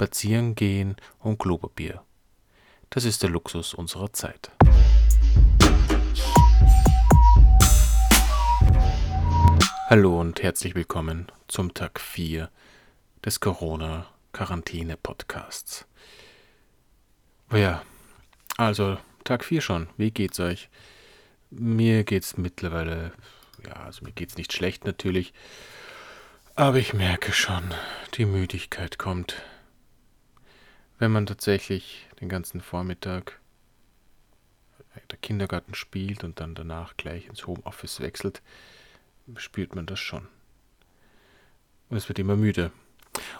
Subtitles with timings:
[0.00, 2.02] Spazieren gehen und Klopapier.
[2.88, 4.50] Das ist der Luxus unserer Zeit.
[9.90, 12.48] Hallo und herzlich willkommen zum Tag 4
[13.22, 15.84] des Corona-Quarantäne-Podcasts.
[17.52, 17.82] Ja,
[18.56, 19.88] also Tag 4 schon.
[19.98, 20.70] Wie geht's euch?
[21.50, 23.12] Mir geht's mittlerweile,
[23.66, 25.34] ja, also mir geht's nicht schlecht natürlich,
[26.54, 27.74] aber ich merke schon,
[28.14, 29.42] die Müdigkeit kommt.
[31.00, 33.40] Wenn man tatsächlich den ganzen Vormittag
[35.10, 38.42] der Kindergarten spielt und dann danach gleich ins Homeoffice wechselt,
[39.36, 40.28] spürt man das schon.
[41.88, 42.70] Und es wird immer müde.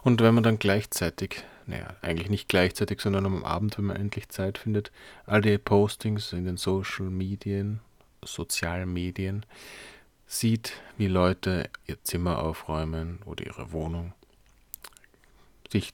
[0.00, 4.30] Und wenn man dann gleichzeitig, naja, eigentlich nicht gleichzeitig, sondern am Abend, wenn man endlich
[4.30, 4.90] Zeit findet,
[5.26, 7.80] all die Postings in den Social Medien,
[8.24, 9.44] sozialen Medien,
[10.26, 14.14] sieht, wie Leute ihr Zimmer aufräumen oder ihre Wohnung,
[15.70, 15.92] sich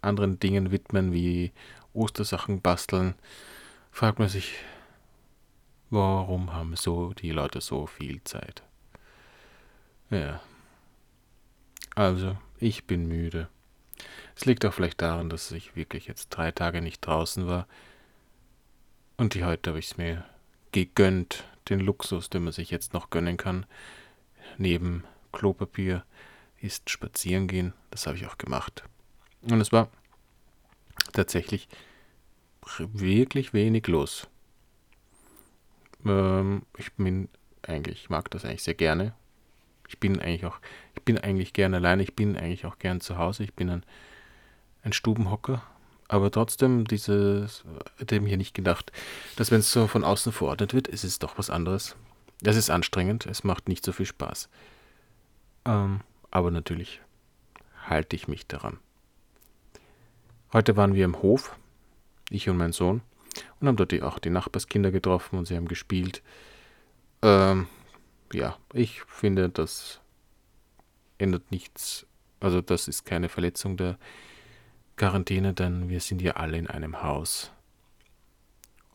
[0.00, 1.52] anderen Dingen widmen, wie
[1.92, 3.14] Ostersachen basteln,
[3.90, 4.54] fragt man sich,
[5.90, 8.62] warum haben so die Leute so viel Zeit?
[10.10, 10.40] Ja.
[11.94, 13.48] Also, ich bin müde.
[14.36, 17.66] Es liegt auch vielleicht daran, dass ich wirklich jetzt drei Tage nicht draußen war.
[19.16, 20.24] Und die heute habe ich es mir
[20.70, 23.66] gegönnt, den Luxus, den man sich jetzt noch gönnen kann.
[24.56, 26.04] Neben Klopapier
[26.60, 27.74] ist spazieren gehen.
[27.90, 28.84] Das habe ich auch gemacht.
[29.42, 29.88] Und es war
[31.12, 31.68] tatsächlich
[32.76, 34.28] wirklich wenig los.
[36.04, 37.28] Ähm, ich bin
[37.62, 39.14] eigentlich, ich mag das eigentlich sehr gerne.
[39.88, 40.58] Ich bin eigentlich auch,
[40.94, 43.84] ich bin eigentlich gern alleine, ich bin eigentlich auch gern zu Hause, ich bin ein,
[44.82, 45.62] ein Stubenhocker,
[46.08, 47.64] aber trotzdem dieses,
[47.96, 48.92] hätte mir nicht gedacht,
[49.36, 51.96] dass wenn es so von außen verordnet wird, ist es doch was anderes.
[52.42, 54.48] Es ist anstrengend, es macht nicht so viel Spaß.
[55.64, 56.00] Ähm,
[56.30, 57.00] aber natürlich
[57.86, 58.78] halte ich mich daran.
[60.52, 61.56] Heute waren wir im Hof,
[62.30, 63.02] ich und mein Sohn,
[63.60, 66.22] und haben dort auch die Nachbarskinder getroffen und sie haben gespielt.
[67.22, 67.66] Ähm,
[68.32, 70.00] ja, ich finde, das
[71.18, 72.06] ändert nichts.
[72.40, 73.98] Also das ist keine Verletzung der
[74.96, 77.52] Quarantäne, denn wir sind ja alle in einem Haus.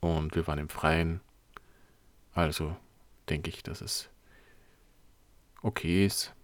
[0.00, 1.20] Und wir waren im Freien.
[2.32, 2.76] Also
[3.28, 4.08] denke ich, dass es
[5.62, 6.34] okay ist.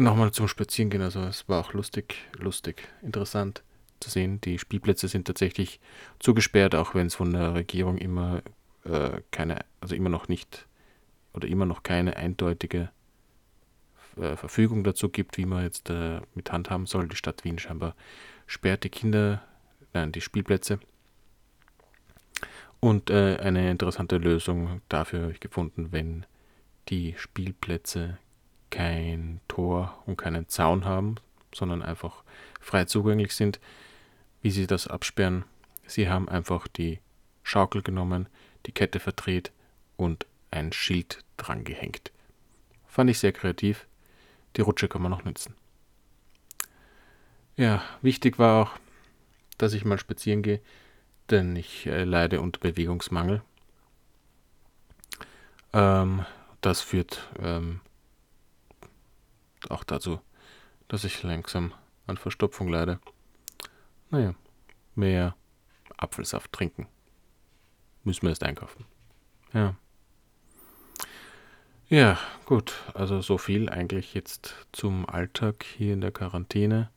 [0.00, 3.62] Nochmal zum Spazierengehen, also es war auch lustig, lustig, interessant
[4.00, 4.40] zu sehen.
[4.40, 5.78] Die Spielplätze sind tatsächlich
[6.20, 8.40] zugesperrt, auch wenn es von der Regierung immer
[8.84, 10.66] äh, keine, also immer noch nicht
[11.34, 12.88] oder immer noch keine eindeutige
[14.16, 17.06] äh, Verfügung dazu gibt, wie man jetzt äh, mit handhaben soll.
[17.06, 17.94] Die Stadt Wien scheinbar
[18.46, 19.42] sperrt die Kinder,
[19.92, 20.80] nein, die Spielplätze.
[22.80, 26.24] Und äh, eine interessante Lösung dafür habe ich gefunden, wenn
[26.88, 28.16] die Spielplätze
[28.70, 31.16] kein Tor und keinen Zaun haben,
[31.54, 32.22] sondern einfach
[32.60, 33.60] frei zugänglich sind,
[34.42, 35.44] wie sie das absperren.
[35.86, 37.00] Sie haben einfach die
[37.42, 38.28] Schaukel genommen,
[38.66, 39.50] die Kette verdreht
[39.96, 42.12] und ein Schild dran gehängt.
[42.86, 43.86] Fand ich sehr kreativ.
[44.56, 45.54] Die Rutsche kann man noch nützen.
[47.56, 48.70] Ja, wichtig war auch,
[49.58, 50.60] dass ich mal spazieren gehe,
[51.28, 53.42] denn ich äh, leide unter Bewegungsmangel.
[55.72, 56.24] Ähm,
[56.60, 57.80] das führt ähm,
[59.68, 60.20] auch dazu,
[60.88, 61.72] dass ich langsam
[62.06, 63.00] an Verstopfung leide.
[64.10, 64.34] Naja,
[64.94, 65.36] mehr
[65.96, 66.88] Apfelsaft trinken.
[68.04, 68.84] Müssen wir erst einkaufen.
[69.52, 69.76] Ja.
[71.88, 72.74] Ja, gut.
[72.94, 76.90] Also so viel eigentlich jetzt zum Alltag hier in der Quarantäne.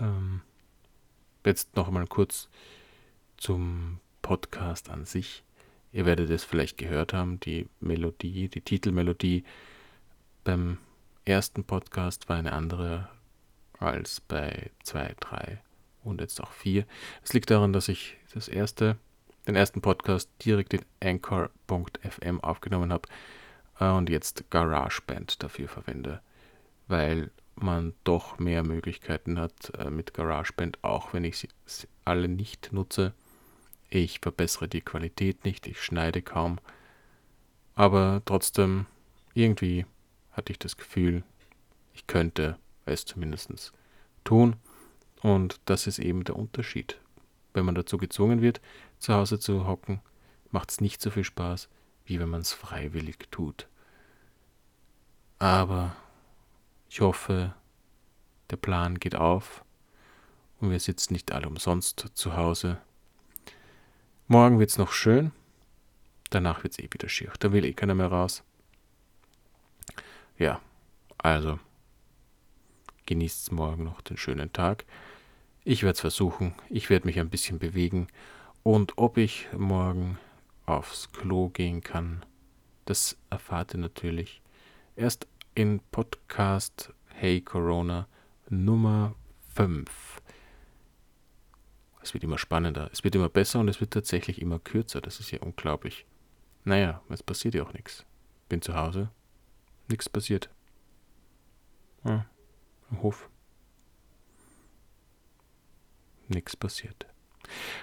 [0.00, 0.42] Ähm,
[1.44, 2.48] jetzt noch einmal kurz
[3.36, 5.44] zum Podcast an sich.
[5.92, 9.44] Ihr werdet es vielleicht gehört haben, die Melodie, die Titelmelodie
[10.46, 10.78] beim
[11.24, 13.08] ersten Podcast war eine andere
[13.80, 15.58] als bei 2, 3
[16.04, 16.86] und jetzt auch 4.
[17.24, 18.96] Es liegt daran, dass ich das erste
[19.48, 23.08] den ersten Podcast direkt in Anchor.fm aufgenommen habe
[23.80, 26.20] äh, und jetzt GarageBand dafür verwende,
[26.86, 32.72] weil man doch mehr Möglichkeiten hat äh, mit GarageBand, auch wenn ich sie alle nicht
[32.72, 33.14] nutze.
[33.90, 36.58] Ich verbessere die Qualität nicht, ich schneide kaum,
[37.74, 38.86] aber trotzdem
[39.34, 39.86] irgendwie
[40.36, 41.24] hatte ich das Gefühl,
[41.94, 43.72] ich könnte es zumindest
[44.22, 44.56] tun
[45.22, 47.00] und das ist eben der Unterschied.
[47.54, 48.60] Wenn man dazu gezwungen wird,
[48.98, 50.00] zu Hause zu hocken,
[50.50, 51.68] macht es nicht so viel Spaß,
[52.04, 53.66] wie wenn man es freiwillig tut.
[55.38, 55.96] Aber
[56.90, 57.54] ich hoffe,
[58.50, 59.64] der Plan geht auf
[60.60, 62.78] und wir sitzen nicht alle umsonst zu Hause.
[64.28, 65.32] Morgen wird es noch schön,
[66.30, 67.32] danach wird es eh wieder schier.
[67.38, 68.42] Da will eh keiner mehr raus.
[70.38, 70.60] Ja,
[71.18, 71.58] also
[73.06, 74.84] Genießt morgen noch den schönen Tag.
[75.62, 76.54] Ich werde es versuchen.
[76.68, 78.08] Ich werde mich ein bisschen bewegen.
[78.64, 80.18] Und ob ich morgen
[80.66, 82.26] aufs Klo gehen kann,
[82.84, 84.42] das erfahrt ihr natürlich
[84.96, 88.08] erst in Podcast Hey Corona
[88.48, 89.14] Nummer
[89.54, 89.88] 5.
[92.02, 95.00] Es wird immer spannender, es wird immer besser und es wird tatsächlich immer kürzer.
[95.00, 96.06] Das ist ja unglaublich.
[96.64, 98.04] Naja, es passiert ja auch nichts.
[98.48, 99.10] Bin zu Hause,
[99.88, 100.50] nichts passiert.
[102.04, 102.26] Ja,
[102.90, 103.28] Im Hof.
[106.28, 107.06] Nichts passiert.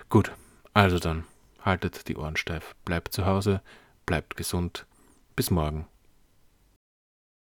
[0.09, 0.31] Gut,
[0.73, 1.25] also dann,
[1.61, 3.61] haltet die Ohren steif, bleibt zu Hause,
[4.05, 4.85] bleibt gesund.
[5.35, 5.87] Bis morgen.